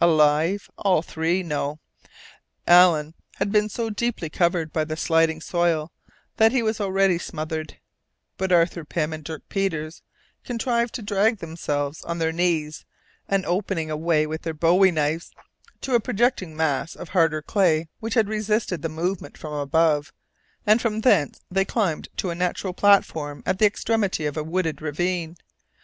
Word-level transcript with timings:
Alive 0.00 0.70
all 0.78 1.02
three? 1.02 1.42
No! 1.42 1.80
Allen 2.68 3.14
had 3.38 3.50
been 3.50 3.68
so 3.68 3.90
deeply 3.90 4.30
covered 4.30 4.72
by 4.72 4.84
the 4.84 4.96
sliding 4.96 5.40
soil 5.40 5.90
that 6.36 6.52
he 6.52 6.62
was 6.62 6.80
already 6.80 7.18
smothered, 7.18 7.78
but 8.36 8.52
Arthur 8.52 8.84
Pym 8.84 9.12
and 9.12 9.24
Dirk 9.24 9.42
Peters 9.48 10.00
contrived 10.44 10.94
to 10.94 11.02
drag 11.02 11.38
themselves 11.38 12.04
on 12.04 12.18
their 12.20 12.30
knees, 12.30 12.84
and 13.28 13.44
opening 13.44 13.90
a 13.90 13.96
way 13.96 14.24
with 14.24 14.42
their 14.42 14.54
bowie 14.54 14.92
knives, 14.92 15.32
to 15.80 15.96
a 15.96 16.00
projecting 16.00 16.54
mass 16.56 16.94
of 16.94 17.08
harder 17.08 17.42
clay, 17.42 17.88
which 17.98 18.14
had 18.14 18.28
resisted 18.28 18.82
the 18.82 18.88
movement 18.88 19.36
from 19.36 19.52
above, 19.54 20.12
and 20.64 20.80
from 20.80 21.00
thence 21.00 21.40
they 21.50 21.64
climbed 21.64 22.08
to 22.16 22.30
a 22.30 22.36
natural 22.36 22.72
platform 22.72 23.42
at 23.44 23.58
the 23.58 23.66
extremity 23.66 24.26
of 24.26 24.36
a 24.36 24.44
wooded 24.44 24.80
ravine. 24.80 25.36